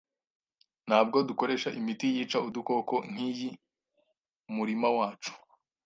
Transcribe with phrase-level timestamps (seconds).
[0.87, 3.49] Ntabwo dukoresha imiti yica udukoko nkiyi
[4.55, 5.31] murima wacu.